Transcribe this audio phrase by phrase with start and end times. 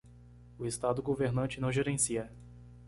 [0.57, 2.31] O estado governante não gerencia.